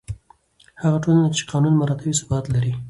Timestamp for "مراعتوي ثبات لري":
1.79-2.71